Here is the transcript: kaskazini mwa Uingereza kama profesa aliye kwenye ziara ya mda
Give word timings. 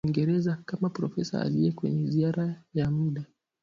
kaskazini 0.03 0.13
mwa 0.15 0.21
Uingereza 0.21 0.63
kama 0.65 0.89
profesa 0.89 1.41
aliye 1.41 1.71
kwenye 1.71 2.09
ziara 2.11 2.61
ya 2.73 2.91
mda 2.91 3.25